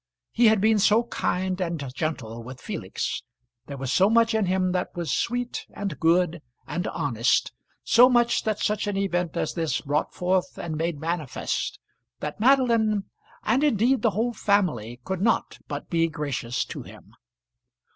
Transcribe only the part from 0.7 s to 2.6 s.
so kind and gentle with